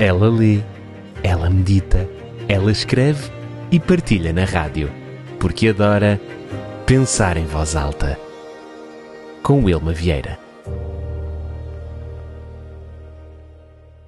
[0.00, 0.60] Ela lê,
[1.22, 2.08] ela medita,
[2.48, 3.30] ela escreve
[3.70, 4.90] e partilha na rádio,
[5.38, 6.20] porque adora
[6.84, 8.18] pensar em voz alta.
[9.40, 10.36] Com Wilma Vieira.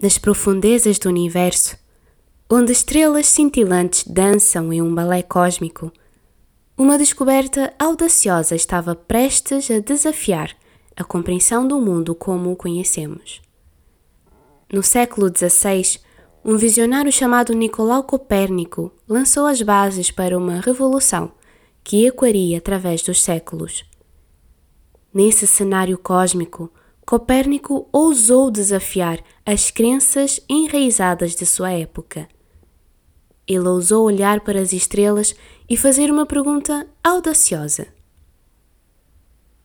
[0.03, 1.77] Nas profundezas do universo,
[2.51, 5.93] onde estrelas cintilantes dançam em um balé cósmico,
[6.77, 10.51] uma descoberta audaciosa estava prestes a desafiar
[10.97, 13.46] a compreensão do mundo como o conhecemos.
[14.73, 16.01] No século XVI,
[16.45, 21.31] um visionário chamado Nicolau Copérnico lançou as bases para uma revolução
[21.85, 23.85] que ecoaria através dos séculos.
[25.15, 26.69] Nesse cenário cósmico,
[27.07, 32.29] Copérnico ousou desafiar as crenças enraizadas de sua época.
[33.47, 35.33] Ele ousou olhar para as estrelas
[35.71, 37.87] e fazer uma pergunta audaciosa.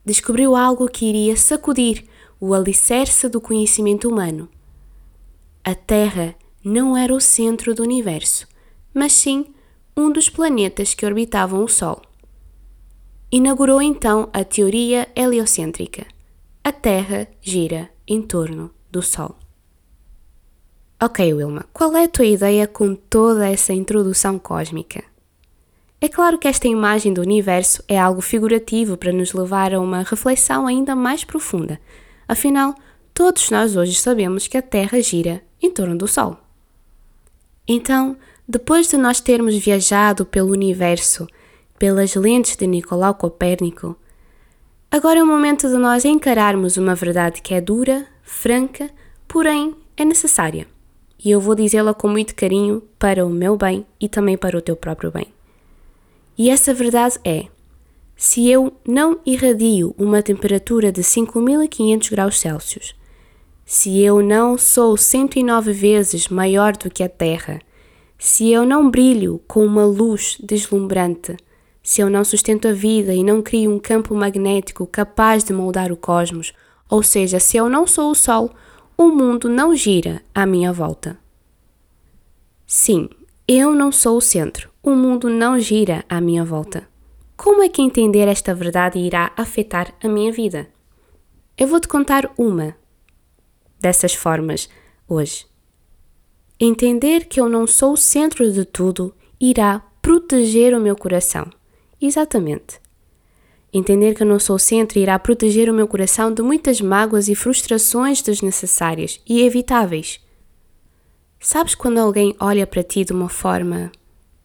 [0.04, 2.04] Descobriu algo que iria sacudir
[2.40, 4.48] o alicerce do conhecimento humano
[5.64, 6.34] a Terra
[6.64, 8.48] não era o centro do universo,
[8.92, 9.46] mas sim
[9.96, 12.02] um dos planetas que orbitavam o Sol.
[13.30, 16.04] Inaugurou então a teoria heliocêntrica.
[16.64, 19.36] A Terra gira em torno do Sol.
[21.00, 25.04] Ok, Wilma, qual é a tua ideia com toda essa introdução cósmica?
[26.00, 30.02] É claro que esta imagem do universo é algo figurativo para nos levar a uma
[30.02, 31.80] reflexão ainda mais profunda.
[32.26, 32.74] Afinal,
[33.14, 36.36] todos nós hoje sabemos que a Terra gira em torno do Sol.
[37.66, 41.26] Então, depois de nós termos viajado pelo universo
[41.78, 43.96] pelas lentes de Nicolau Copérnico,
[44.90, 48.90] agora é o momento de nós encararmos uma verdade que é dura, franca,
[49.26, 50.66] porém é necessária.
[51.24, 54.60] E eu vou dizê-la com muito carinho para o meu bem e também para o
[54.60, 55.26] teu próprio bem.
[56.36, 57.46] E essa verdade é:
[58.16, 62.94] se eu não irradio uma temperatura de 5500 graus Celsius
[63.64, 67.60] se eu não sou 109 vezes maior do que a Terra,
[68.18, 71.36] se eu não brilho com uma luz deslumbrante,
[71.82, 75.90] se eu não sustento a vida e não crio um campo magnético capaz de moldar
[75.90, 76.52] o cosmos,
[76.88, 78.50] ou seja, se eu não sou o Sol,
[78.96, 81.18] o mundo não gira à minha volta.
[82.66, 83.08] Sim,
[83.48, 86.88] eu não sou o centro, o mundo não gira à minha volta.
[87.36, 90.68] Como é que entender esta verdade irá afetar a minha vida?
[91.58, 92.76] Eu vou te contar uma,
[93.82, 94.68] dessas formas
[95.08, 95.44] hoje.
[96.58, 101.50] Entender que eu não sou o centro de tudo irá proteger o meu coração.
[102.00, 102.80] Exatamente.
[103.72, 107.28] Entender que eu não sou o centro irá proteger o meu coração de muitas mágoas
[107.28, 110.20] e frustrações desnecessárias e evitáveis.
[111.40, 113.90] Sabes quando alguém olha para ti de uma forma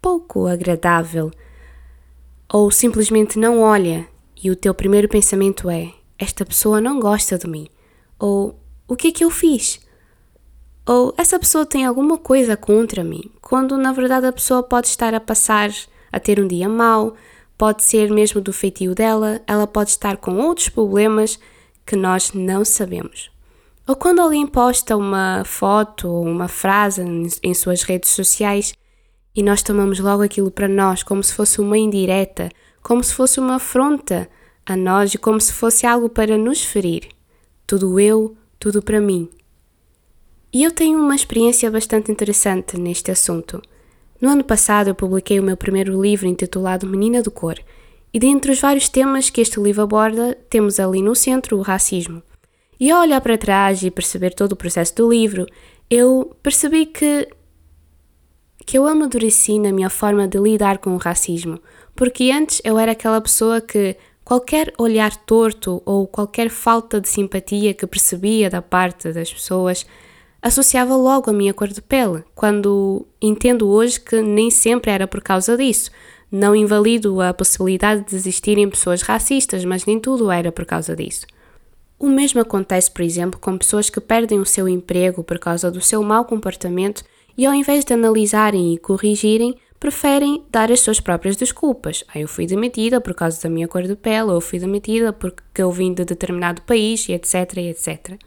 [0.02, 1.30] pouco agradável
[2.52, 4.08] ou simplesmente não olha
[4.42, 7.68] e o teu primeiro pensamento é: esta pessoa não gosta de mim
[8.18, 9.80] ou o que é que eu fiz?
[10.86, 15.14] Ou essa pessoa tem alguma coisa contra mim, quando na verdade a pessoa pode estar
[15.14, 15.70] a passar
[16.12, 17.16] a ter um dia mau,
[17.58, 21.38] pode ser mesmo do feitio dela, ela pode estar com outros problemas
[21.86, 23.30] que nós não sabemos.
[23.86, 27.02] Ou quando alguém posta uma foto ou uma frase
[27.44, 28.74] em suas redes sociais
[29.36, 32.50] e nós tomamos logo aquilo para nós como se fosse uma indireta,
[32.81, 34.30] como se fosse uma afronta
[34.66, 37.09] a nós e como se fosse algo para nos ferir.
[37.66, 38.36] Tudo eu,
[38.68, 39.30] tudo para mim.
[40.52, 43.62] E eu tenho uma experiência bastante interessante neste assunto.
[44.20, 47.58] No ano passado eu publiquei o meu primeiro livro intitulado Menina do Cor,
[48.14, 52.22] e dentre os vários temas que este livro aborda, temos ali no centro o racismo.
[52.78, 55.46] E ao olhar para trás e perceber todo o processo do livro,
[55.90, 57.28] eu percebi que
[58.66, 61.58] que eu amadureci na minha forma de lidar com o racismo,
[61.96, 63.96] porque antes eu era aquela pessoa que
[64.28, 69.86] Qualquer olhar torto ou qualquer falta de simpatia que percebia da parte das pessoas
[70.42, 75.22] associava logo a minha cor de pele, quando entendo hoje que nem sempre era por
[75.22, 75.90] causa disso.
[76.30, 81.26] Não invalido a possibilidade de existirem pessoas racistas, mas nem tudo era por causa disso.
[81.98, 85.80] O mesmo acontece, por exemplo, com pessoas que perdem o seu emprego por causa do
[85.80, 87.01] seu mau comportamento
[87.38, 92.03] e, ao invés de analisarem e corrigirem, preferem dar as suas próprias desculpas.
[92.07, 95.13] Ah, eu fui demitida por causa da minha cor de pele, ou eu fui demitida
[95.13, 98.19] porque eu vim de determinado país, e etc, e etc.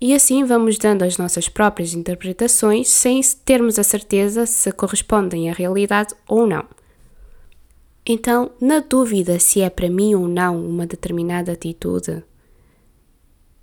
[0.00, 5.52] E assim vamos dando as nossas próprias interpretações sem termos a certeza se correspondem à
[5.52, 6.64] realidade ou não.
[8.06, 12.22] Então, na dúvida se é para mim ou não uma determinada atitude,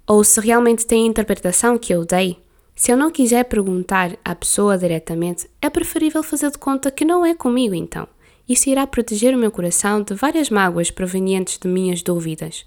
[0.06, 2.38] ou se realmente tem a interpretação que eu dei,
[2.76, 7.26] se eu não quiser perguntar à pessoa diretamente, é preferível fazer de conta que não
[7.26, 8.06] é comigo então.
[8.48, 12.66] Isso irá proteger o meu coração de várias mágoas provenientes de minhas dúvidas.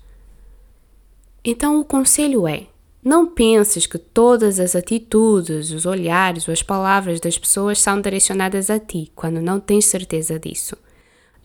[1.44, 2.66] Então o conselho é:
[3.04, 8.70] Não penses que todas as atitudes, os olhares ou as palavras das pessoas são direcionadas
[8.70, 10.74] a ti, quando não tens certeza disso.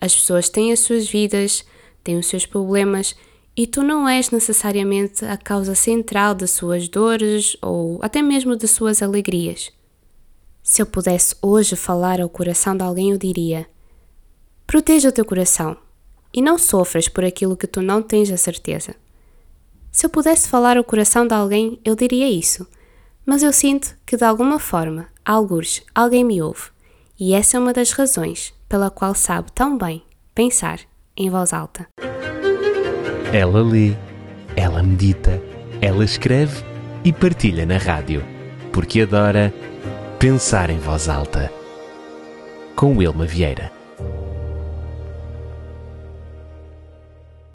[0.00, 1.64] As pessoas têm as suas vidas,
[2.02, 3.14] têm os seus problemas
[3.56, 8.70] e tu não és necessariamente a causa central das suas dores ou até mesmo das
[8.70, 9.72] suas alegrias.
[10.62, 13.66] Se eu pudesse hoje falar ao coração de alguém, eu diria:
[14.66, 15.76] proteja o teu coração
[16.32, 18.96] e não sofras por aquilo que tu não tens a certeza.
[19.92, 22.66] Se eu pudesse falar ao coração de alguém, eu diria isso,
[23.24, 26.70] mas eu sinto que de alguma forma, algures, alguém me ouve,
[27.20, 30.02] e essa é uma das razões pela qual sabe tão bem
[30.34, 30.80] pensar
[31.16, 31.86] em voz alta.
[33.34, 33.96] Ela lê,
[34.54, 35.42] ela medita,
[35.80, 36.62] ela escreve
[37.02, 38.22] e partilha na rádio,
[38.72, 39.52] porque adora
[40.20, 41.50] pensar em voz alta.
[42.76, 43.72] Com Wilma Vieira.